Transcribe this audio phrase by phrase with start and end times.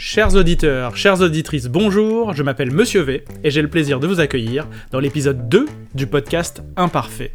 [0.00, 4.20] Chers auditeurs, chères auditrices, bonjour, je m'appelle Monsieur V et j'ai le plaisir de vous
[4.20, 7.32] accueillir dans l'épisode 2 du podcast Imparfait.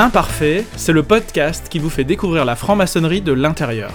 [0.00, 3.92] Imparfait, c'est le podcast qui vous fait découvrir la franc-maçonnerie de l'intérieur.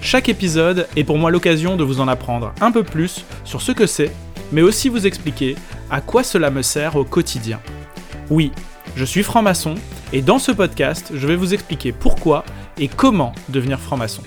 [0.00, 3.70] Chaque épisode est pour moi l'occasion de vous en apprendre un peu plus sur ce
[3.70, 4.10] que c'est,
[4.50, 5.54] mais aussi vous expliquer
[5.92, 7.60] à quoi cela me sert au quotidien.
[8.30, 8.50] Oui,
[8.96, 9.76] je suis franc-maçon,
[10.12, 12.44] et dans ce podcast, je vais vous expliquer pourquoi
[12.76, 14.24] et comment devenir franc-maçon.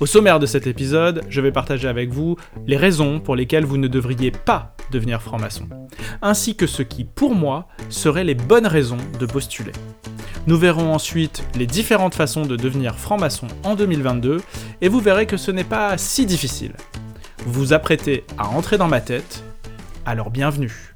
[0.00, 3.78] Au sommaire de cet épisode, je vais partager avec vous les raisons pour lesquelles vous
[3.78, 5.68] ne devriez pas devenir franc-maçon,
[6.22, 9.72] ainsi que ce qui, pour moi, seraient les bonnes raisons de postuler.
[10.46, 14.40] Nous verrons ensuite les différentes façons de devenir franc-maçon en 2022,
[14.80, 16.72] et vous verrez que ce n'est pas si difficile.
[17.44, 19.44] Vous vous apprêtez à entrer dans ma tête,
[20.06, 20.94] alors bienvenue.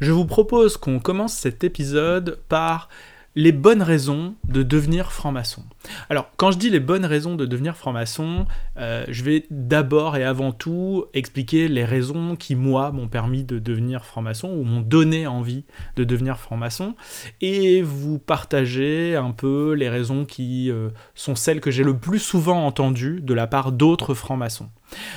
[0.00, 2.90] Je vous propose qu'on commence cet épisode par
[3.36, 5.62] les bonnes raisons de devenir franc-maçon.
[6.08, 8.46] Alors, quand je dis les bonnes raisons de devenir franc-maçon,
[8.78, 13.58] euh, je vais d'abord et avant tout expliquer les raisons qui, moi, m'ont permis de
[13.58, 15.64] devenir franc-maçon ou m'ont donné envie
[15.96, 16.94] de devenir franc-maçon,
[17.42, 22.18] et vous partager un peu les raisons qui euh, sont celles que j'ai le plus
[22.18, 24.70] souvent entendues de la part d'autres francs-maçons.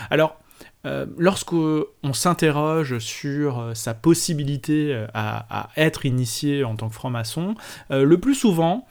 [0.09, 0.37] Alors,
[0.85, 7.55] euh, lorsqu'on s'interroge sur euh, sa possibilité euh, à, être initié en tant que franc-maçon,
[7.89, 8.88] le plus souvent,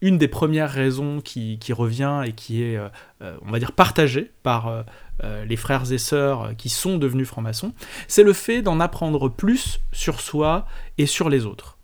[0.00, 2.78] une des premières raisons qui, revient et qui est,
[3.20, 4.84] on va dire, partagée par
[5.22, 7.72] les frères et sœurs qui sont devenus francs-maçons,
[8.06, 10.66] c'est le fait d'en apprendre plus sur soi
[10.98, 11.78] et sur les autres.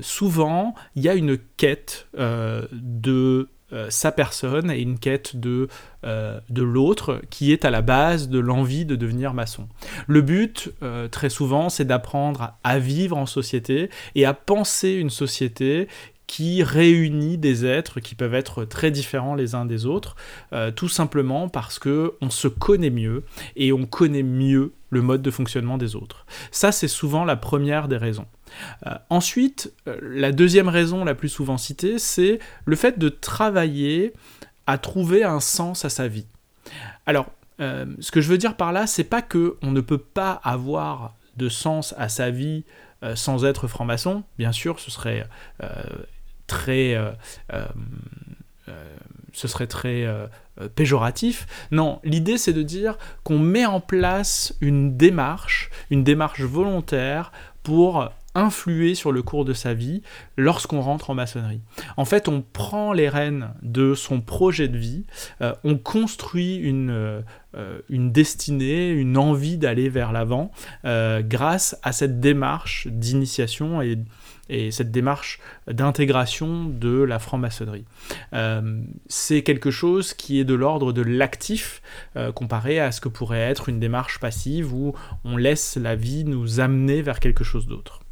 [0.00, 5.68] souvent, il y a une quête de euh, sa personne et une quête de,
[6.04, 9.68] euh, de l'autre qui est à la base de l'envie de devenir maçon.
[10.06, 15.10] Le but, euh, très souvent, c'est d'apprendre à vivre en société et à penser une
[15.10, 15.88] société
[16.26, 20.16] qui réunit des êtres qui peuvent être très différents les uns des autres,
[20.74, 23.24] tout simplement parce que on se connaît mieux
[23.56, 26.24] et on connaît mieux le mode de fonctionnement des autres.
[26.50, 28.26] Ça, c'est souvent la première des raisons.
[28.86, 34.12] Euh, ensuite, euh, la deuxième raison la plus souvent citée, c'est le fait de travailler
[34.66, 36.26] à trouver un sens à sa vie.
[37.06, 37.26] Alors,
[37.60, 40.32] euh, ce que je veux dire par là, c'est pas que on ne peut pas
[40.42, 42.64] avoir de sens à sa vie
[43.16, 44.22] sans être franc-maçon.
[44.38, 45.26] Bien sûr, ce serait
[46.46, 46.96] très
[49.32, 50.06] ce serait très
[50.74, 51.46] péjoratif.
[51.70, 57.30] Non, l'idée c'est de dire qu'on met en place une démarche, une démarche volontaire
[57.62, 60.02] pour influer sur le cours de sa vie
[60.36, 61.60] lorsqu'on rentre en maçonnerie.
[61.96, 65.04] En fait, on prend les rênes de son projet de vie,
[65.40, 70.50] euh, on construit une, euh, une destinée, une envie d'aller vers l'avant
[70.84, 73.98] euh, grâce à cette démarche d'initiation et,
[74.48, 77.84] et, cette démarche d'intégration de la franc-maçonnerie.
[79.08, 81.80] C'est quelque chose qui est de l'ordre de l'actif
[82.34, 86.60] comparé à ce que pourrait être une démarche passive où on laisse la vie nous
[86.60, 88.03] amener vers quelque chose d'autre.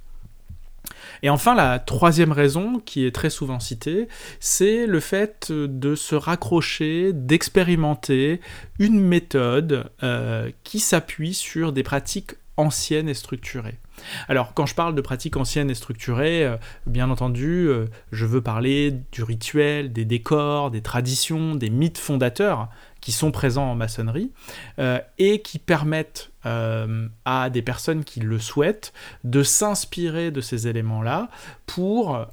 [1.23, 4.09] Et enfin, la troisième raison, qui est très souvent citée,
[4.41, 8.41] c'est le fait de se raccrocher, d'expérimenter
[8.79, 13.79] une méthode euh, qui s'appuie sur des pratiques anciennes et structurées.
[14.29, 16.57] Alors, quand je parle de pratiques anciennes et structurées, euh,
[16.87, 22.69] bien entendu, euh, je veux parler du rituel, des décors, des traditions, des mythes fondateurs
[23.03, 24.33] qui sont présents en maçonnerie
[24.79, 28.93] euh, et qui permettent à des personnes qui le souhaitent
[29.23, 31.29] de s'inspirer de ces éléments-là
[31.67, 32.27] pour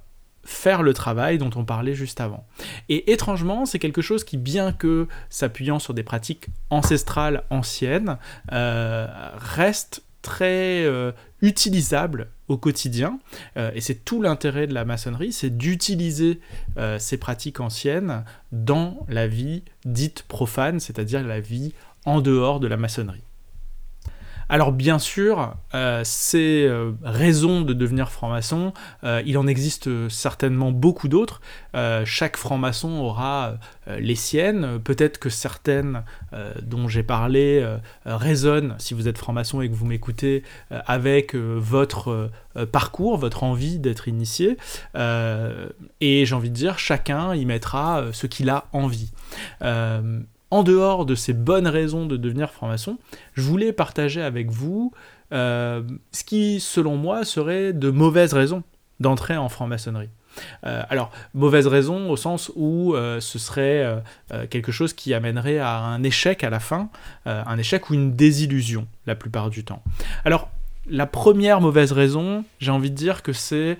[0.43, 2.47] faire le travail dont on parlait juste avant.
[2.89, 10.01] Et étrangement, c'est quelque chose qui, bien que s'appuyant sur des pratiques ancestrales anciennes, reste
[10.21, 13.19] très euh, utilisable au quotidien,
[13.57, 16.39] euh, et c'est tout l'intérêt de la maçonnerie, c'est d'utiliser
[16.77, 21.73] euh, ces pratiques anciennes dans la vie dite profane, c'est-à-dire la vie
[22.05, 23.23] en dehors de la maçonnerie.
[24.51, 28.73] Alors bien sûr, euh, ces euh, raisons de devenir franc-maçon,
[29.03, 31.41] euh, il en existe certainement beaucoup d'autres.
[32.05, 33.53] chaque franc-maçon aura
[33.87, 34.79] les siennes.
[34.79, 36.03] Peut-être que certaines
[36.63, 37.65] dont j'ai parlé
[38.05, 42.31] résonnent, si vous êtes franc-maçon et que vous m'écoutez, avec votre
[42.71, 44.57] parcours, votre envie d'être initié.
[44.95, 49.11] et j'ai envie de dire, chacun y mettra ce qu'il a envie
[50.51, 52.97] en dehors de ces bonnes raisons de devenir franc-maçon,
[53.33, 54.91] je voulais partager avec vous
[55.31, 58.63] euh, ce qui, selon moi, serait de mauvaises raisons
[58.99, 60.09] d'entrer en franc-maçonnerie.
[60.63, 64.03] alors, mauvaise raison au sens où ce serait
[64.49, 66.89] quelque chose qui amènerait à un échec à la fin,
[67.25, 69.81] un échec ou une désillusion la plupart du temps.
[70.25, 70.49] Alors,
[70.89, 73.77] la première mauvaise raison, j'ai envie de dire que c'est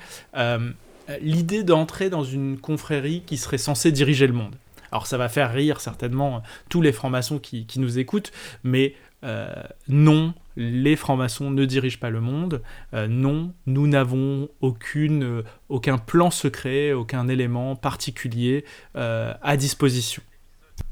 [1.21, 4.55] l'idée d'entrer dans une confrérie qui serait censée diriger le monde.
[4.91, 8.31] Alors ça va faire rire certainement tous les francs-maçons qui, nous écoutent,
[8.63, 9.53] mais euh,
[9.87, 12.61] non, les francs-maçons ne dirigent pas le monde.
[12.93, 18.65] Euh, non, nous n'avons euh, aucun plan secret, aucun élément particulier
[18.95, 20.21] à disposition.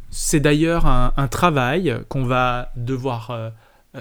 [0.09, 3.51] C'est d'ailleurs un, travail qu'on va devoir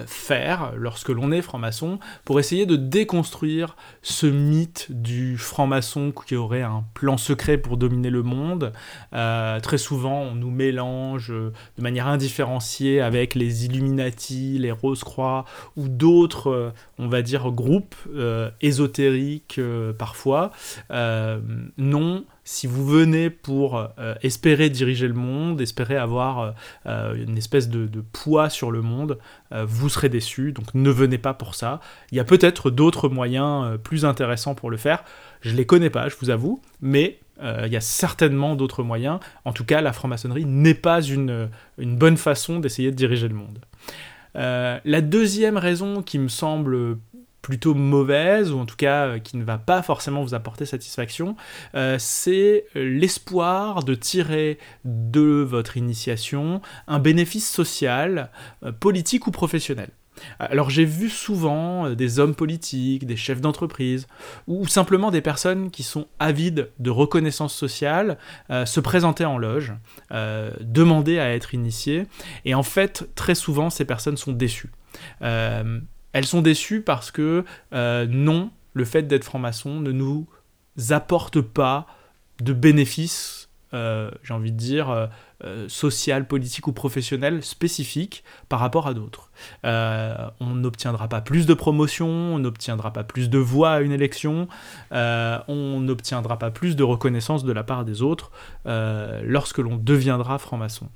[0.05, 6.61] faire lorsque l'on est franc-maçon pour essayer de déconstruire ce mythe du franc-maçon qui aurait
[6.61, 8.73] un plan secret pour dominer le monde.
[9.13, 15.45] Euh, très souvent, on nous mélange euh, de manière indifférenciée avec les Illuminati, les Rose-Croix
[15.75, 17.95] ou d'autres, on va dire, groupes
[18.61, 19.59] ésotériques
[19.97, 20.51] parfois.
[21.77, 26.51] non, si vous venez pour euh, espérer diriger le monde, espérer avoir euh,
[26.85, 29.19] euh, une espèce de, poids sur le monde,
[29.51, 31.81] vous serez déçu, donc ne venez pas pour ça.
[32.11, 35.03] Il y a peut-être d'autres moyens plus intéressants pour le faire.
[35.41, 39.19] Je ne les connais pas, je vous avoue, mais il y a certainement d'autres moyens.
[39.45, 43.59] En tout cas, la franc-maçonnerie n'est pas une, bonne façon d'essayer de diriger le monde.
[44.35, 46.97] la deuxième raison qui me semble
[47.41, 51.35] plutôt mauvaise, ou en tout cas euh, qui ne va pas forcément vous apporter satisfaction,
[51.75, 58.31] euh, c'est l'espoir de tirer de votre initiation un bénéfice social,
[58.63, 59.89] euh, politique ou professionnel.
[60.39, 64.07] Alors j'ai vu souvent des hommes politiques, des chefs d'entreprise,
[64.47, 68.17] ou simplement des personnes qui sont avides de reconnaissance sociale
[68.49, 69.75] se présenter en loge,
[70.09, 72.07] demander à être initiés,
[72.45, 74.71] et en fait très souvent ces personnes sont déçues
[76.13, 80.27] elles sont déçues parce que euh, non, le fait d'être franc-maçon ne nous
[80.89, 81.87] apporte pas
[82.41, 85.09] de bénéfices, euh, j'ai envie de dire,
[85.43, 89.31] euh, social, politique ou professionnel spécifiques par rapport à d'autres.
[89.63, 94.47] on n'obtiendra pas plus de promotion, on n'obtiendra pas plus de voix à une élection,
[94.91, 98.31] on n'obtiendra pas plus de reconnaissance de la part des autres
[98.65, 100.89] lorsque l'on deviendra franc-maçon.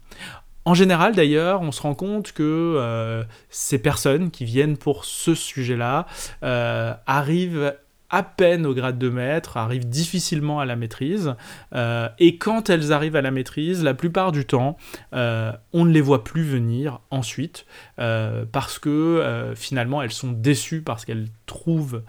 [0.66, 5.34] En général, d'ailleurs, on se rend compte que euh, ces personnes qui viennent pour ce
[5.34, 6.06] sujet-là
[6.44, 7.76] euh, arrivent
[8.12, 11.34] à peine au grade de maître, arrivent difficilement à la maîtrise,
[11.74, 14.78] euh, et quand elles arrivent à la maîtrise, la plupart du temps,
[15.14, 17.66] on ne les voit plus venir ensuite,
[17.96, 22.04] parce que finalement, elles sont déçues parce qu'elles trouvent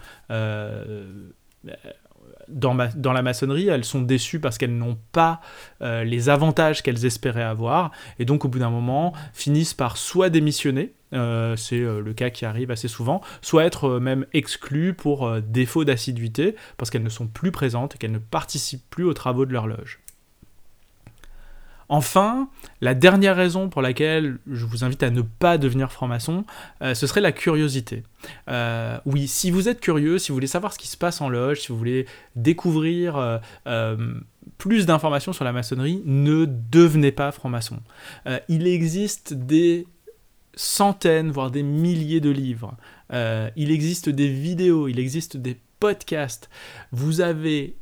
[2.53, 5.41] dans, la maçonnerie, elles sont déçues parce qu'elles n'ont pas
[5.81, 10.31] euh, les avantages qu'elles espéraient avoir, et donc au bout d'un moment finissent par soit
[10.31, 15.41] démissionner, euh, c'est euh, le cas qui arrive assez souvent, soit être même exclues pour
[15.41, 19.47] défaut d'assiduité, parce qu'elles ne sont plus présentes et qu'elles ne participent plus aux travaux
[19.47, 20.02] de leur loge.
[21.93, 22.49] Enfin,
[22.81, 26.47] la dernière raison pour laquelle je vous invite à ne pas devenir franc-maçon,
[26.81, 28.03] euh, ce serait la curiosité.
[28.49, 31.29] Euh, oui, si vous êtes curieux, si vous voulez savoir ce qui se passe en
[31.29, 33.97] loge, si vous voulez découvrir euh,
[34.57, 37.81] plus d'informations sur la maçonnerie, ne devenez pas franc-maçon.
[38.49, 39.87] il existe des
[40.55, 42.75] centaines, voire des milliers de livres.
[43.13, 46.49] il existe des vidéos, il existe des podcasts.
[46.91, 47.77] Vous avez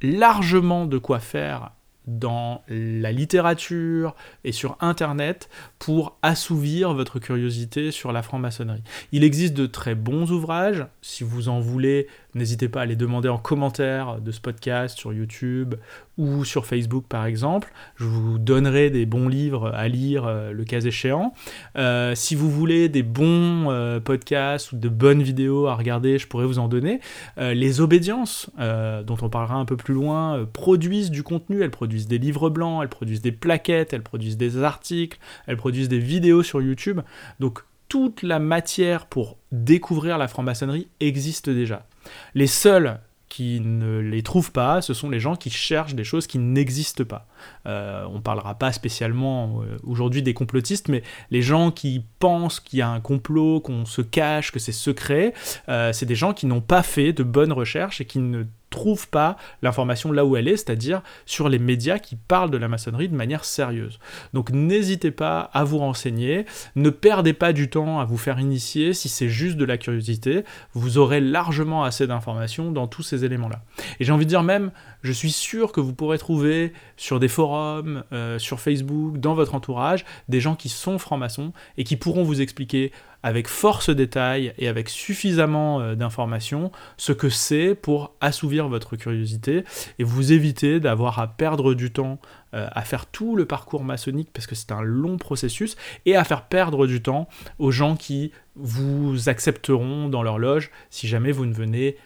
[0.00, 1.72] largement de quoi faire
[2.08, 5.48] dans la littérature et sur Internet
[5.78, 8.82] pour assouvir votre curiosité sur la franc-maçonnerie.
[9.12, 13.28] Il existe de très bons ouvrages, si vous en voulez, n'hésitez pas à les demander
[13.28, 15.74] en commentaire de ce podcast sur YouTube
[16.16, 17.72] ou sur Facebook par exemple.
[17.96, 21.32] Je vous donnerai des bons livres à lire euh, le cas échéant.
[21.76, 26.26] Euh, si vous voulez des bons euh, podcasts ou de bonnes vidéos à regarder, je
[26.26, 27.00] pourrais vous en donner.
[27.36, 32.18] les obédiences, dont on parlera un peu plus loin, produisent du contenu, elles produisent des
[32.18, 36.62] livres blancs, elles produisent des plaquettes, elles produisent des articles, elles produisent des vidéos sur
[36.62, 37.00] YouTube.
[37.40, 41.86] Donc toute la matière pour découvrir la franc-maçonnerie existe déjà.
[42.34, 46.26] Les seuls qui ne les trouvent pas, ce sont les gens qui cherchent des choses
[46.26, 47.26] qui n'existent pas.
[47.66, 52.58] Euh, on ne parlera pas spécialement euh, aujourd'hui des complotistes, mais les gens qui pensent
[52.60, 55.34] qu'il y a un complot, qu'on se cache, que c'est secret,
[55.68, 59.08] euh, c'est des gens qui n'ont pas fait de bonnes recherches et qui ne trouve
[59.08, 63.08] pas l'information là où elle est, c'est-à-dire sur les médias qui parlent de la maçonnerie
[63.08, 63.98] de manière sérieuse.
[64.34, 66.46] Donc n'hésitez pas à vous renseigner,
[66.76, 70.44] ne perdez pas du temps à vous faire initier si c'est juste de la curiosité,
[70.74, 73.62] vous aurez largement assez d'informations dans tous ces éléments-là.
[74.00, 74.70] Et j'ai envie de dire même,
[75.02, 79.54] je suis sûr que vous pourrez trouver sur des forums, euh, sur Facebook, dans votre
[79.54, 84.68] entourage, des gens qui sont francs-maçons et qui pourront vous expliquer avec force détail et
[84.68, 89.64] avec suffisamment euh, d'informations ce que c'est pour assouvir votre curiosité
[89.98, 92.20] et vous éviter d'avoir à perdre du temps
[92.54, 96.24] euh, à faire tout le parcours maçonnique parce que c'est un long processus et à
[96.24, 101.46] faire perdre du temps aux gens qui vous accepteront dans leur loge si jamais vous
[101.46, 101.96] ne venez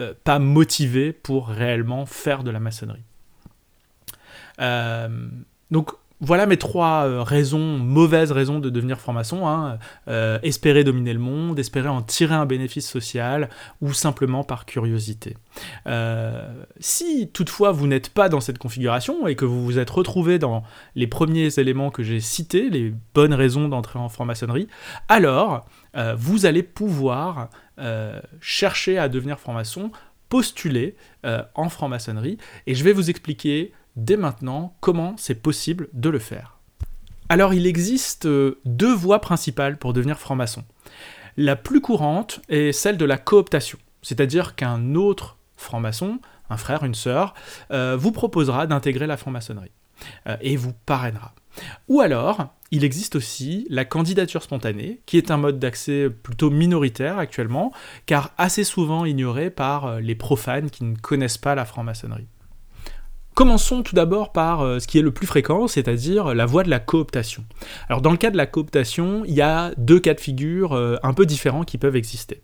[0.00, 3.04] euh, pas motivé pour réellement faire de la maçonnerie.
[5.70, 5.90] donc
[6.22, 9.48] voilà mes trois euh, raisons, mauvaises raisons de devenir franc-maçon.
[9.48, 9.78] Hein.
[10.06, 13.50] Euh, espérer dominer le monde, espérer en tirer un bénéfice social,
[13.80, 15.36] ou simplement par curiosité.
[15.88, 20.38] Euh, si toutefois vous n'êtes pas dans cette configuration et que vous vous êtes retrouvé
[20.38, 20.62] dans
[20.94, 24.68] les premiers éléments que j'ai cités, les bonnes raisons d'entrer en franc-maçonnerie,
[25.08, 25.66] alors
[26.16, 27.50] vous allez pouvoir
[28.40, 29.90] chercher à devenir franc-maçon,
[30.28, 30.96] postuler
[31.54, 36.58] en franc-maçonnerie, et je vais vous expliquer dès maintenant comment c'est possible de le faire.
[37.28, 40.64] Alors il existe euh, deux voies principales pour devenir franc-maçon.
[41.36, 46.20] La plus courante est celle de la cooptation, c'est-à-dire qu'un autre franc-maçon,
[46.50, 47.32] un frère, une sœur,
[47.70, 49.70] euh, vous proposera d'intégrer la franc-maçonnerie
[50.26, 51.34] euh, et vous parrainera.
[51.88, 57.18] Ou alors, il existe aussi la candidature spontanée, qui est un mode d'accès plutôt minoritaire
[57.18, 57.72] actuellement,
[58.04, 62.28] car assez souvent ignoré par les profanes qui ne connaissent pas la franc-maçonnerie.
[63.34, 66.70] Commençons tout d'abord par euh, ce qui est le plus fréquent, c'est-à-dire la voie de
[66.70, 67.44] la cooptation.
[67.88, 70.96] Alors dans le cas de la cooptation, il y a deux cas de figure euh,
[71.02, 72.42] un peu différents qui peuvent exister.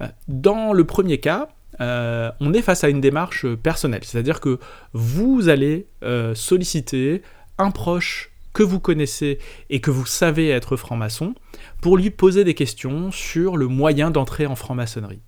[0.00, 1.48] Euh, dans le premier cas,
[1.80, 4.60] on est face à une démarche personnelle, c'est-à-dire que
[4.92, 5.88] vous allez
[6.34, 7.22] solliciter
[7.58, 9.38] un proche que vous connaissez
[9.68, 11.34] et que vous savez être franc-maçon
[11.80, 15.22] pour lui poser des questions sur le moyen d'entrer en franc-maçonnerie.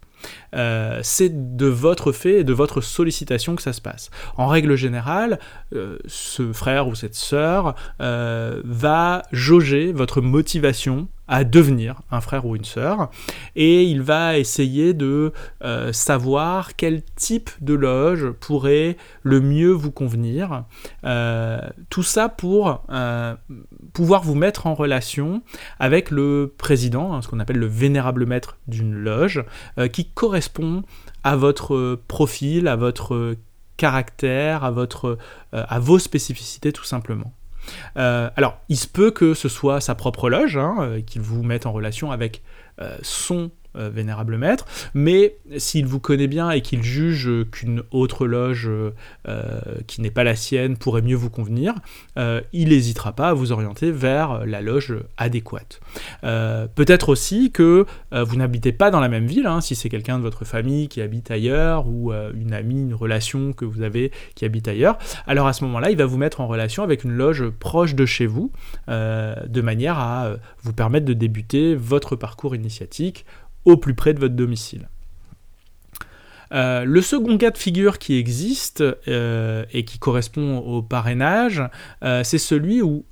[0.55, 4.11] Euh, c'est de votre fait et de votre sollicitation que ça se passe.
[4.37, 5.39] En règle générale,
[5.75, 12.45] euh, ce frère ou cette sœur euh, va jauger votre motivation à devenir un frère
[12.45, 13.11] ou une sœur,
[13.57, 15.33] et il va essayer de
[15.91, 20.65] savoir quel type de loge pourrait le mieux vous convenir.
[21.89, 22.83] Tout ça pour
[23.95, 25.41] pouvoir vous mettre en relation
[25.81, 29.43] avec le président, hein, ce qu'on appelle le vénérable maître d'une loge,
[29.95, 30.44] qui correspond
[31.23, 33.37] à votre profil, à votre
[33.77, 35.19] caractère, à, votre,
[35.53, 37.33] à vos spécificités tout simplement.
[37.97, 41.43] Euh, alors, il se peut que ce soit sa propre loge, hein, euh, qu'il vous
[41.43, 42.43] mette en relation avec
[42.81, 48.27] euh, son euh, vénérable maître, mais s'il vous connaît bien et qu'il juge qu'une autre
[48.27, 51.75] loge euh, qui n'est pas la sienne pourrait mieux vous convenir,
[52.17, 55.81] euh, il n'hésitera pas à vous orienter vers la loge adéquate.
[56.23, 60.23] Peut-être aussi que vous n'habitez pas dans la même ville, hein, si c'est quelqu'un de
[60.23, 64.69] votre famille qui habite ailleurs, ou une amie, une relation que vous avez qui habite
[64.69, 67.95] ailleurs, alors à ce moment-là, il va vous mettre en relation avec une loge proche
[67.95, 68.51] de chez vous,
[68.89, 73.25] de manière à vous permettre de débuter votre parcours initiatique
[73.65, 74.89] au plus près de votre domicile.
[76.53, 81.63] Euh, le second cas de figure qui existe euh, et qui correspond au parrainage,
[82.05, 83.05] euh, c'est celui où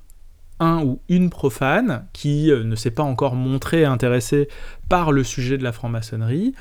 [0.59, 4.47] un ou une profane qui ne s'est pas encore montré intéressé
[4.87, 6.53] par le sujet de la franc-maçonnerie,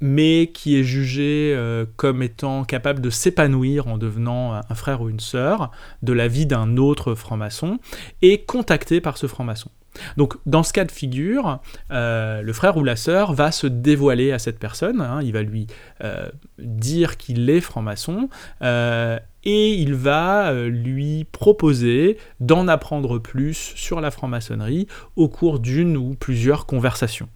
[0.00, 1.58] mais qui est jugé
[1.96, 5.70] comme étant capable de s'épanouir en devenant un frère ou une sœur
[6.02, 7.78] de la vie d'un autre franc-maçon,
[8.22, 9.70] est contacté par ce franc-maçon.
[10.16, 11.60] Donc dans ce cas de figure,
[11.90, 15.20] euh, le frère ou la sœur va se dévoiler à cette personne, hein.
[15.22, 15.66] il va lui
[16.02, 18.28] euh, dire qu'il est franc-maçon,
[18.62, 25.96] euh, et il va lui proposer d'en apprendre plus sur la franc-maçonnerie au cours d'une
[25.96, 27.28] ou plusieurs conversations.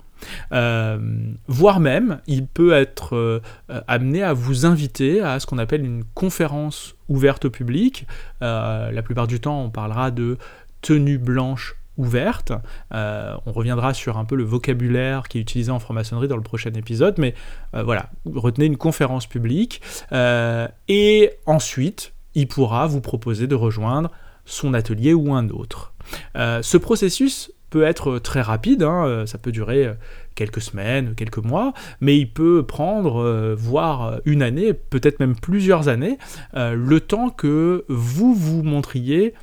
[1.48, 3.42] Voire même, il peut être
[3.86, 8.06] amené à vous inviter à ce qu'on appelle une conférence ouverte au public.
[8.40, 10.38] la plupart du temps, on parlera de
[10.82, 12.52] tenue blanche ouverte.
[12.92, 16.42] Euh, on reviendra sur un peu le vocabulaire qui est utilisé en franc-maçonnerie dans le
[16.42, 17.34] prochain épisode, mais
[17.74, 24.10] euh, voilà, retenez une conférence publique euh, et ensuite il pourra vous proposer de rejoindre
[24.44, 25.92] son atelier ou un autre.
[26.34, 29.90] ce processus peut être très rapide, hein, ça peut durer
[30.34, 36.18] quelques semaines, quelques mois, mais il peut prendre, voire une année, peut-être même plusieurs années,
[36.54, 39.34] le temps que vous vous montriez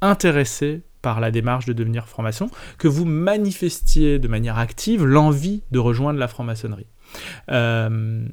[0.00, 5.78] intéressé par la démarche de devenir franc-maçon, que vous manifestiez de manière active l'envie de
[5.78, 6.86] rejoindre la franc-maçonnerie.
[7.50, 8.24] Euh,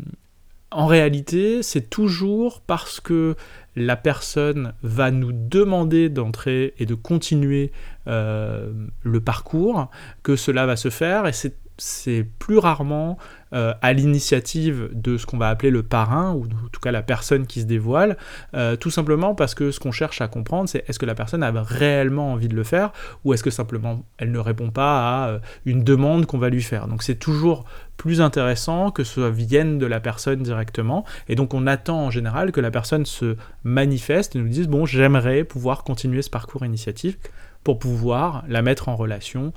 [0.71, 3.35] en réalité, c'est toujours parce que
[3.77, 7.71] la personne va nous demander d'entrer et de continuer
[8.07, 8.71] euh,
[9.03, 9.91] le parcours
[10.23, 13.17] que cela va se faire, et c'est c'est plus rarement
[13.53, 17.01] euh, à l'initiative de ce qu'on va appeler le parrain, ou en tout cas la
[17.01, 18.17] personne qui se dévoile,
[18.55, 21.43] euh, tout simplement parce que ce qu'on cherche à comprendre, c'est est-ce que la personne
[21.43, 22.91] a réellement envie de le faire,
[23.23, 26.63] ou est-ce que simplement elle ne répond pas à euh, une demande qu'on va lui
[26.63, 26.87] faire.
[26.87, 27.65] Donc c'est toujours
[27.95, 32.51] plus intéressant que ça vienne de la personne directement, et donc on attend en général
[32.51, 37.19] que la personne se manifeste et nous dise, bon, j'aimerais pouvoir continuer ce parcours initiatique
[37.63, 39.51] pour pouvoir la mettre en relation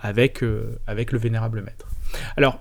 [0.00, 1.86] avec, euh, avec le vénérable maître.
[2.36, 2.60] Alors,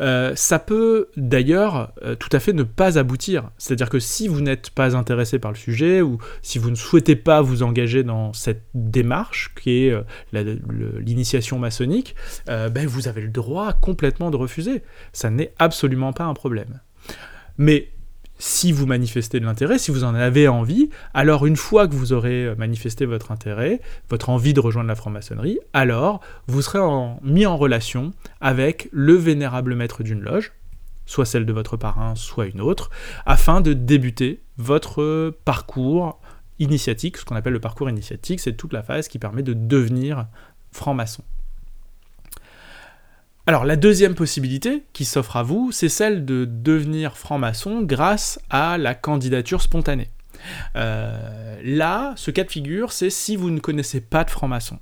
[0.00, 3.50] euh, ça peut d'ailleurs tout à fait ne pas aboutir.
[3.58, 7.14] C'est-à-dire que si vous n'êtes pas intéressé par le sujet ou si vous ne souhaitez
[7.14, 9.94] pas vous engager dans cette démarche qui est
[10.32, 12.16] l'initiation maçonnique,
[12.46, 14.82] ben vous avez le droit complètement de refuser.
[15.12, 16.80] Ça n'est absolument pas un problème.
[17.58, 17.90] Mais
[18.42, 22.12] si vous manifestez de l'intérêt, si vous en avez envie, alors une fois que vous
[22.12, 23.80] aurez euh, manifesté votre intérêt,
[24.10, 26.80] votre envie de rejoindre la franc-maçonnerie, alors vous serez
[27.22, 30.50] mis en relation avec le vénérable maître d'une loge,
[31.06, 32.90] soit celle de votre parrain, soit une autre,
[33.26, 36.20] afin de débuter votre parcours
[36.58, 40.26] initiatique, ce qu'on appelle le parcours initiatique, c'est toute la phase qui permet de devenir
[40.72, 41.22] franc-maçon.
[43.44, 48.78] Alors la deuxième possibilité qui s'offre à vous, c'est celle de devenir franc-maçon grâce à
[48.78, 50.10] la candidature spontanée.
[50.76, 54.78] Euh, là, ce cas de figure, c'est si vous ne connaissez pas de franc-maçon.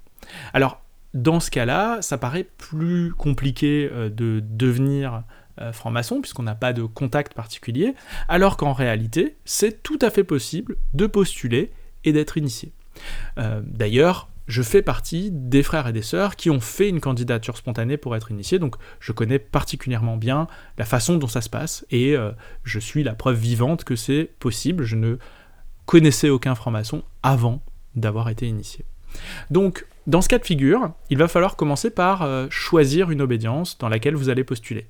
[0.53, 0.83] Alors,
[1.15, 5.23] dans ce cas-là, ça paraît plus compliqué euh, de devenir
[5.59, 7.95] euh, franc-maçon, puisqu'on n'a pas de contact particulier,
[8.29, 11.73] alors qu'en réalité, c'est tout à fait possible de postuler
[12.05, 12.73] et d'être initié.
[13.63, 17.97] D'ailleurs, je fais partie des frères et des sœurs qui ont fait une candidature spontanée
[17.97, 22.17] pour être initiés, donc je connais particulièrement bien la façon dont ça se passe, et
[22.17, 22.33] euh,
[22.65, 25.19] je suis la preuve vivante que c'est possible, je ne
[25.87, 27.63] connaissais aucun franc-maçon avant
[27.95, 28.85] d'avoir été initié.
[29.51, 33.79] Donc, dans ce cas de figure, il va falloir commencer par euh, choisir une obédience
[33.79, 34.87] dans laquelle vous allez postuler.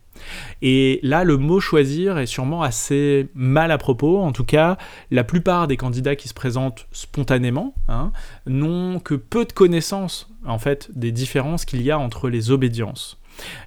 [0.62, 4.19] Et là, le mot choisir est sûrement assez mal à propos.
[4.19, 4.79] En tout cas,
[5.11, 8.12] la plupart des candidats qui se présentent spontanément hein,
[8.47, 13.19] n'ont que peu de connaissances, en fait, des différences qu'il y a entre les obédiences.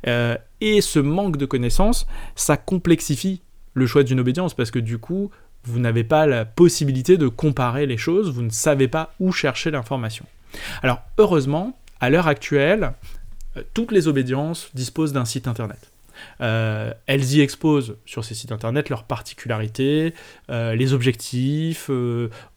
[0.07, 3.41] Euh, et ce manque de connaissances, ça complexifie
[3.73, 5.31] le choix d'une obédience parce que du coup,
[5.65, 9.71] vous n'avez pas la possibilité de comparer les choses, vous ne savez pas où chercher
[9.71, 10.25] l'information.
[10.81, 12.93] Alors, heureusement, à l'heure actuelle,
[13.57, 15.91] euh, toutes les obédiences disposent d'un site internet.
[16.41, 20.13] Euh, elles y exposent sur ces sites internet leurs particularités,
[20.49, 21.89] euh, les objectifs,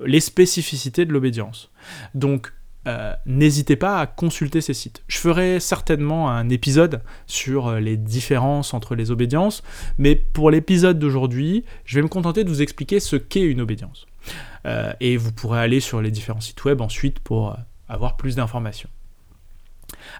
[0.04, 1.70] les spécificités de l'obédience.
[2.14, 2.52] Donc,
[3.24, 5.02] n'hésitez pas à consulter ces sites.
[5.09, 9.64] Je ferai certainement un épisode sur les différences entre les obédiences,
[9.98, 14.06] mais pour l'épisode d'aujourd'hui, je vais me contenter de vous expliquer ce qu'est une obédience.
[15.00, 17.56] et vous pourrez aller sur les différents sites web ensuite pour
[17.88, 18.90] avoir plus d'informations.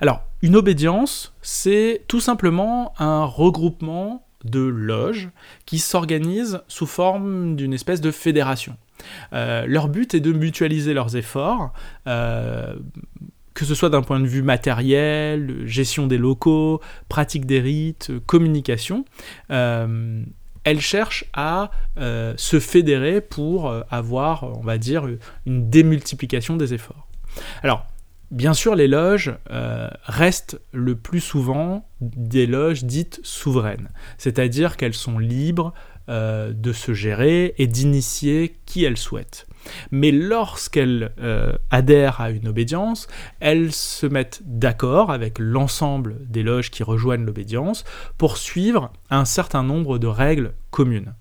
[0.01, 5.31] Alors, une obédience, c'est tout simplement un regroupement de loges
[5.65, 8.77] qui s'organisent sous forme d'une espèce de fédération.
[9.33, 11.73] Euh, leur but est de mutualiser leurs efforts,
[12.07, 12.75] euh,
[13.55, 19.05] que ce soit d'un point de vue matériel, gestion des locaux, pratique des rites, communication.
[19.51, 20.23] Euh,
[20.65, 25.09] elles cherchent à se fédérer pour avoir, on va dire,
[25.47, 27.07] une démultiplication des efforts.
[27.63, 27.87] Alors,
[28.31, 34.95] bien sûr, les loges euh, restent le plus souvent des loges dites souveraines, c'est-à-dire qu'elles
[34.95, 35.73] sont libres
[36.09, 39.47] euh, de se gérer et d'initier qui elles souhaitent.
[39.91, 43.09] Mais lorsqu'elles euh, adhèrent à une obédience,
[43.41, 47.85] elles se mettent d'accord avec l'ensemble des loges qui rejoignent l'obédience
[48.17, 51.15] pour suivre un certain nombre de règles communes.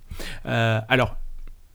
[0.46, 1.18] alors,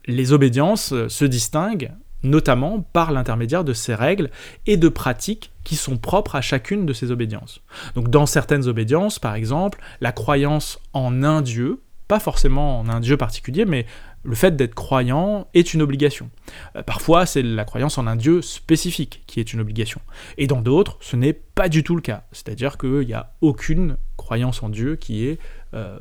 [0.07, 1.91] les obédiences se distinguent
[2.23, 4.29] notamment par l'intermédiaire de ces règles
[4.67, 7.61] et de pratiques qui sont propres à chacune de ces obédiences.
[7.95, 12.99] Donc dans certaines obédiences, par exemple, la croyance en un dieu, pas forcément en un
[12.99, 13.85] dieu particulier, mais
[14.23, 16.29] le fait d'être croyant est une obligation.
[16.75, 20.01] Euh, parfois, c'est la croyance en un dieu spécifique qui est une obligation.
[20.37, 22.23] Et dans d'autres, ce n'est pas du tout le cas.
[22.31, 25.39] C'est-à-dire qu'il n'y a aucune croyance en Dieu qui est
[25.73, 25.97] euh,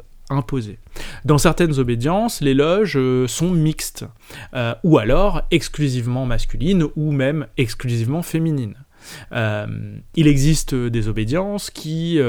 [1.25, 4.07] Dans certaines obédiences, les loges euh, sont mixtes,
[4.55, 8.77] euh, ou alors exclusivement masculines, ou même exclusivement féminines.
[9.33, 9.67] Euh,
[10.15, 12.21] il existe des obédiences qui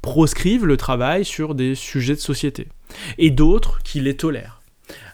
[0.00, 2.68] proscrivent le travail sur des sujets de société,
[3.18, 4.61] et d'autres qui les tolèrent.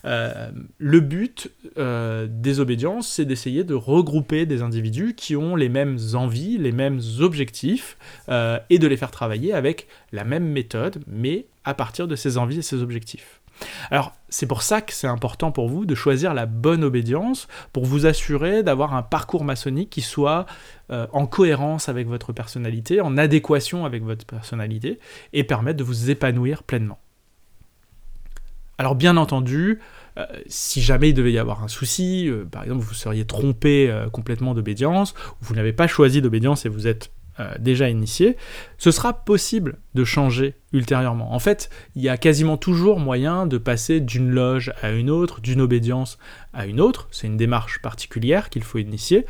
[0.05, 5.69] Euh, le but euh, des obédiences, c'est d'essayer de regrouper des individus qui ont les
[5.69, 7.97] mêmes envies, les mêmes objectifs,
[8.29, 12.39] euh, et de les faire travailler avec la même méthode, mais à partir de ces
[12.39, 13.41] envies et ces objectifs.
[13.91, 17.87] Alors, c'est pour ça que c'est important pour vous de choisir la bonne obédience, pour
[17.87, 20.47] vous assurer d'avoir un parcours maçonnique qui soit
[20.91, 25.01] en cohérence avec votre personnalité, en adéquation avec votre personnalité,
[25.33, 27.01] et permettre de vous épanouir pleinement.
[28.79, 29.81] Alors bien entendu,
[30.19, 33.93] euh, si jamais il devait y avoir un souci, euh, par exemple vous seriez trompé
[34.13, 37.11] complètement d'obédience, ou vous n'avez pas choisi d'obédience et vous êtes
[37.41, 38.37] euh, déjà initié,
[38.79, 41.33] ce sera possible de changer ultérieurement.
[41.33, 45.41] En fait, il y a quasiment toujours moyen de passer d'une loge à une autre,
[45.41, 46.19] d'une obédience
[46.53, 47.07] à une autre.
[47.13, 49.25] C'est une démarche particulière qu'il faut initier.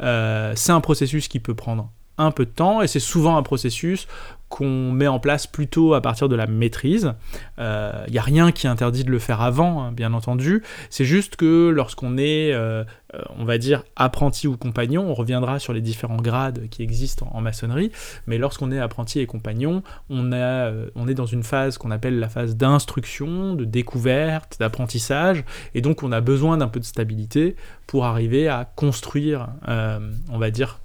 [0.00, 3.42] Euh, c'est un processus qui peut prendre un peu de temps et c'est souvent un
[3.42, 4.06] processus
[4.54, 7.14] qu'on met en place plutôt à partir de la maîtrise.
[7.58, 10.62] Il euh, n'y a rien qui interdit de le faire avant, hein, bien entendu.
[10.90, 15.58] C'est juste que lorsqu'on est, euh, euh, on va dire, apprenti ou compagnon, on reviendra
[15.58, 17.90] sur les différents grades qui existent en, maçonnerie,
[18.28, 22.20] mais lorsqu'on est apprenti et compagnon, on, a, on est dans une phase qu'on appelle
[22.20, 25.42] la phase d'instruction, de découverte, d'apprentissage,
[25.74, 27.56] et donc on a besoin d'un peu de stabilité
[27.88, 30.83] pour arriver à construire, on va dire, euh,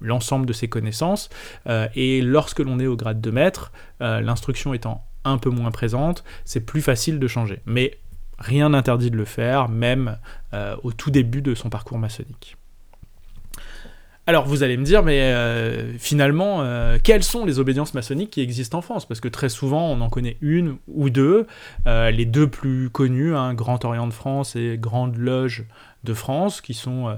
[0.00, 1.28] l'ensemble de ses connaissances.
[1.68, 5.70] Euh, et lorsque l'on est au grade de maître, euh, l'instruction étant un peu moins
[5.70, 7.60] présente, c'est plus facile de changer.
[7.66, 7.98] Mais
[8.38, 10.18] rien n'interdit de le faire, même
[10.82, 12.56] au tout début de son parcours maçonnique.
[14.26, 18.40] Alors vous allez me dire, mais euh, finalement, euh, quelles sont les obédiences maçonniques qui
[18.40, 19.06] existent en France?
[19.06, 21.46] Parce que très souvent, on en connaît une ou deux.
[21.86, 25.64] Euh, les deux plus connues, hein, Grand Orient de France et Grande Loge
[26.04, 27.16] de France, qui sont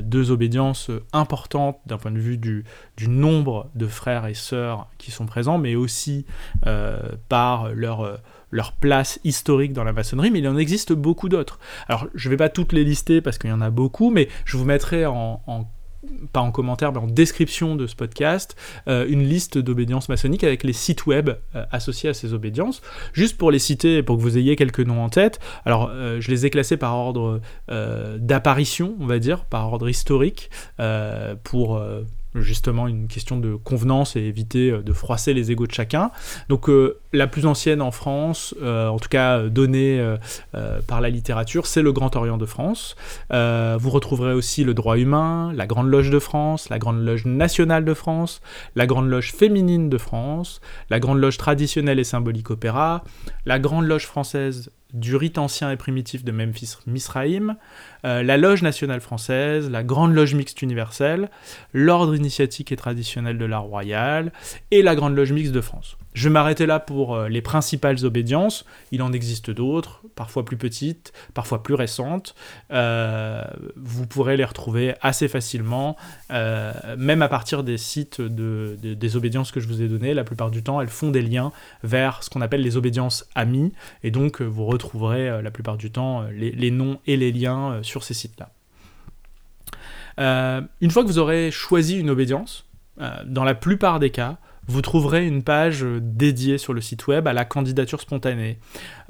[0.00, 2.64] deux obédiences importantes d'un point de vue du,
[3.06, 6.26] nombre de frères et sœurs qui sont présents, mais aussi
[7.28, 11.58] par leur leur place historique dans la maçonnerie, mais il en existe beaucoup d'autres.
[11.88, 14.28] Alors, je ne vais pas toutes les lister parce qu'il y en a beaucoup, mais
[14.44, 15.40] je vous mettrai en
[16.32, 18.56] pas en commentaire, mais en description de ce podcast,
[18.88, 22.82] euh, une liste d'obédiences maçonniques avec les sites web euh, associés à ces obédiences.
[23.12, 25.40] Juste pour les citer, pour que vous ayez quelques noms en tête.
[25.64, 27.40] Alors, euh, je les ai classés par ordre
[28.18, 30.50] d'apparition, on va dire, par ordre historique,
[31.44, 31.80] pour
[32.34, 36.10] justement une question de convenance et éviter euh, de froisser les égaux de chacun.
[36.48, 40.02] Donc euh, la plus ancienne en France, euh, en tout cas donnée
[40.86, 42.96] par la littérature, c'est le Grand Orient de France.
[43.30, 47.84] vous retrouverez aussi le droit humain, la Grande Loge de France, la Grande Loge nationale
[47.84, 48.40] de France,
[48.76, 53.04] la Grande Loge féminine de France, la Grande Loge traditionnelle et symbolique opéra,
[53.46, 57.56] la Grande Loge française du rite ancien et primitif de Memphis Misraïm,
[58.04, 61.30] euh, la Loge nationale française, la Grande Loge mixte universelle,
[61.72, 64.32] l'Ordre initiatique et traditionnel de l'art royal
[64.70, 65.96] et la Grande Loge mixte de France.
[66.14, 68.64] Je vais m'arrêter là pour euh, les principales obédiences.
[68.90, 72.34] Il en existe d'autres, parfois plus petites, parfois plus récentes.
[72.70, 73.42] Euh,
[73.76, 75.96] vous pourrez les retrouver assez facilement,
[76.30, 80.14] même à partir des sites des obédiences que je vous ai données.
[80.14, 83.72] La plupart du temps, elles font des liens vers ce qu'on appelle les obédiences amies,
[84.02, 88.14] et donc vous retrouverez la plupart du temps les, noms et les liens sur ces
[88.14, 88.50] sites-là.
[90.18, 92.66] Euh, une fois que vous aurez choisi une obédience,
[93.00, 97.26] euh, dans la plupart des cas, vous trouverez une page dédiée sur le site web
[97.26, 98.58] à la candidature spontanée.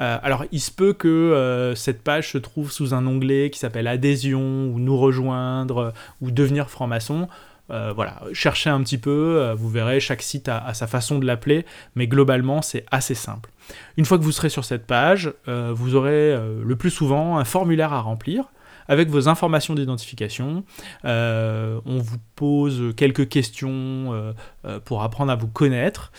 [0.00, 3.86] Euh, alors, il se peut que cette page se trouve sous un onglet qui s'appelle
[3.86, 7.28] Adhésion ou Nous rejoindre ou Devenir franc-maçon.
[7.68, 12.06] voilà, cherchez un petit peu, vous verrez, chaque site a sa façon de l'appeler, mais
[12.06, 13.50] globalement, c'est assez simple.
[13.96, 17.92] Une fois que vous serez sur cette page, vous aurez le plus souvent un formulaire
[17.92, 18.46] à remplir
[18.88, 20.64] avec vos informations d'identification.
[21.04, 24.32] Euh, on vous pose quelques questions euh,
[24.64, 26.12] euh, pour apprendre à vous connaître.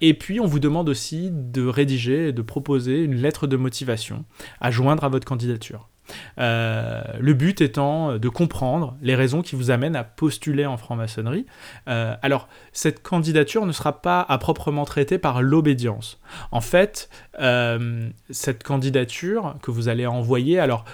[0.00, 4.24] et puis on vous demande aussi de rédiger et de proposer une lettre de motivation
[4.60, 5.89] à joindre à votre candidature.
[6.38, 11.46] Euh, le but étant de comprendre les raisons qui vous amènent à postuler en franc-maçonnerie.
[11.88, 16.20] Euh, alors, cette candidature ne sera pas à proprement traitée par l'obédience.
[16.52, 17.08] En fait,
[17.40, 20.84] euh, cette candidature que vous allez envoyer, alors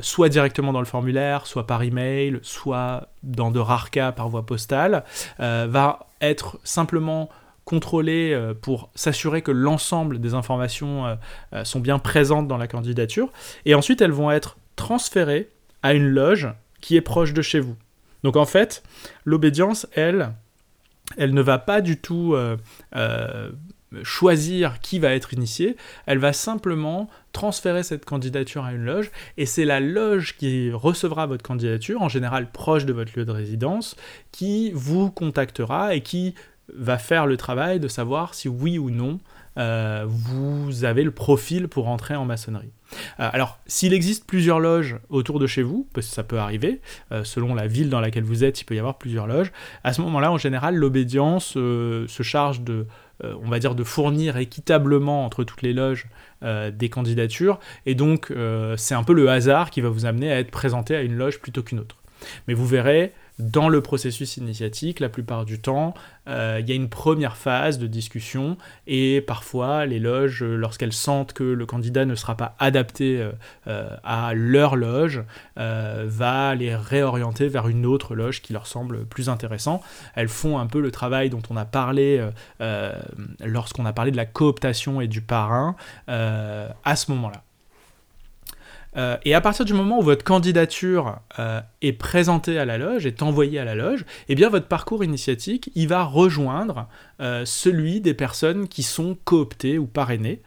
[0.00, 4.46] soit directement dans le formulaire, soit par email, soit dans de rares cas par voie
[4.46, 5.04] postale,
[5.38, 7.28] va être simplement
[7.66, 11.18] contrôlée pour s'assurer que l'ensemble des informations
[11.64, 13.30] sont bien présentes dans la candidature.
[13.66, 15.50] Et ensuite, elles vont être transférées
[15.82, 16.48] à une loge
[16.80, 17.76] qui est proche de chez vous.
[18.22, 18.82] Donc en fait,
[19.24, 20.32] l'obédience, elle,
[21.16, 22.56] elle ne va pas du tout euh,
[22.94, 23.50] euh,
[24.02, 25.76] choisir qui va être initié,
[26.06, 31.26] elle va simplement transférer cette candidature à une loge, et c'est la loge qui recevra
[31.26, 33.96] votre candidature, en général proche de votre lieu de résidence,
[34.32, 36.34] qui vous contactera et qui
[36.74, 39.18] va faire le travail de savoir si oui ou non
[39.58, 42.72] euh, vous avez le profil pour entrer en maçonnerie.
[43.20, 46.80] Euh, alors, s'il existe plusieurs loges autour de chez vous, parce que ça peut arriver,
[47.10, 49.52] euh, selon la ville dans laquelle vous êtes, il peut y avoir plusieurs loges,
[49.82, 52.86] à ce moment-là, en général, l'obédience se charge de
[53.24, 56.06] on va dire, de fournir équitablement entre toutes les loges
[56.42, 58.30] des candidatures, et donc
[58.76, 61.40] c'est un peu le hasard qui va vous amener à être présenté à une loge
[61.40, 61.96] plutôt qu'une autre.
[62.46, 65.92] Mais vous verrez, dans le processus initiatique, la plupart du temps,
[66.28, 71.34] euh, il y a une première phase de discussion et parfois les loges, lorsqu'elles sentent
[71.34, 73.32] que le candidat ne sera pas adapté euh,
[73.66, 75.22] euh, à leur loge,
[75.56, 79.82] va les réorienter vers une autre loge qui leur semble plus intéressant.
[80.14, 82.24] Elles font un peu le travail dont on a parlé
[83.40, 87.45] lorsqu'on a parlé de la cooptation et du parrain à ce moment-là.
[88.96, 93.06] Euh, et à partir du moment où votre candidature euh, est présentée à la loge,
[93.06, 96.88] est envoyée à la loge, eh bien votre parcours initiatique, il va rejoindre
[97.20, 100.42] euh, celui des personnes qui sont cooptées ou parrainées,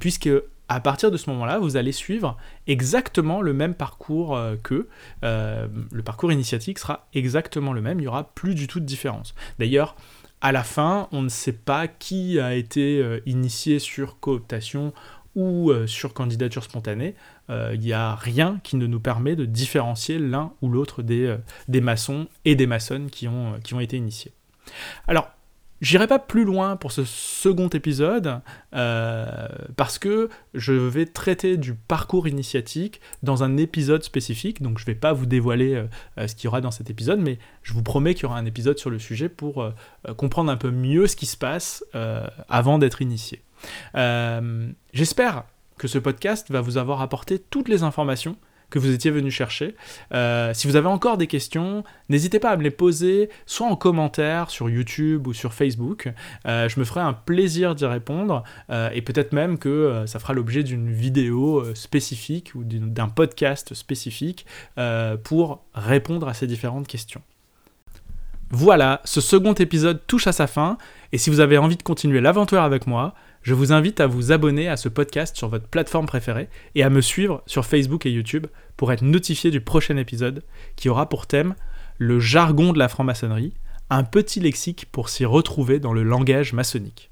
[0.00, 0.30] puisque
[0.68, 4.88] à partir de ce moment-là, vous allez suivre exactement le même parcours qu'eux.
[5.22, 9.34] le parcours initiatique sera exactement le même, il n'y aura plus du tout de différence.
[9.58, 9.96] D'ailleurs,
[10.40, 14.92] à la fin, on ne sait pas qui a été initié sur cooptation
[15.34, 17.14] ou sur candidature spontanée
[17.48, 21.26] il euh, n'y a rien qui ne nous permet de différencier l'un ou l'autre des,
[21.26, 24.32] euh, maçons et des maçonnes qui ont, qui ont été initiés.
[25.08, 25.30] Alors,
[25.80, 28.40] J'irai pas plus loin pour ce second épisode
[28.74, 34.86] euh, parce que je vais traiter du parcours initiatique dans un épisode spécifique, donc je
[34.86, 35.84] vais pas vous dévoiler
[36.16, 38.46] ce qu'il y aura dans cet épisode, mais je vous promets qu'il y aura un
[38.46, 39.68] épisode sur le sujet pour
[40.16, 41.84] comprendre un peu mieux ce qui se passe
[42.48, 43.42] avant d'être initié.
[44.94, 45.44] J'espère
[45.78, 48.36] que ce podcast va vous avoir apporté toutes les informations
[48.70, 49.76] que vous étiez venu chercher.
[50.12, 53.76] Euh, si vous avez encore des questions, n'hésitez pas à me les poser, soit en
[53.76, 56.12] commentaire sur YouTube ou sur Facebook.
[56.46, 60.32] Euh, je me ferai un plaisir d'y répondre euh, et peut-être même que ça fera
[60.32, 64.46] l'objet d'une vidéo spécifique ou d'un podcast spécifique
[65.22, 67.22] pour répondre à ces différentes questions.
[68.50, 70.78] Voilà, ce second épisode touche à sa fin
[71.12, 74.32] et si vous avez envie de continuer l'aventure avec moi, je vous invite à vous
[74.32, 78.10] abonner à ce podcast sur votre plateforme préférée et à me suivre sur Facebook et
[78.10, 78.46] YouTube
[78.78, 80.42] pour être notifié du prochain épisode
[80.76, 81.54] qui aura pour thème
[81.98, 83.52] le jargon de la franc-maçonnerie,
[83.90, 87.10] un petit lexique pour s'y retrouver dans le langage maçonnique.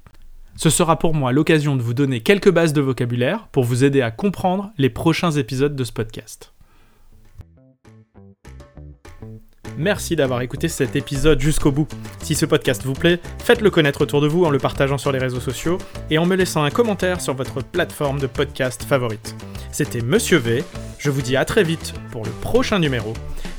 [0.55, 4.01] Ce sera pour moi l'occasion de vous donner quelques bases de vocabulaire pour vous aider
[4.01, 6.51] à comprendre les prochains épisodes de ce podcast.
[9.77, 11.87] Merci d'avoir écouté cet épisode jusqu'au bout.
[12.21, 15.19] Si ce podcast vous plaît, faites-le connaître autour de vous en le partageant sur les
[15.19, 15.77] réseaux sociaux
[16.09, 19.35] et en me laissant un commentaire sur votre plateforme de podcast favorite.
[19.71, 20.63] C'était Monsieur V,
[20.99, 23.13] je vous dis à très vite pour le prochain numéro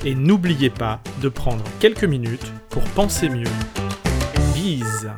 [0.04, 3.50] et n'oubliez pas de prendre quelques minutes pour penser mieux.
[4.54, 5.10] Bise